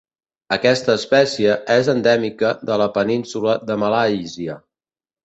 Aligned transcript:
Aquesta 0.55 0.93
espècie 0.99 1.57
és 1.73 1.89
endèmica 1.93 2.53
de 2.71 2.79
la 2.83 2.87
península 2.97 3.55
de 3.71 3.77
Malàisia. 3.85 4.57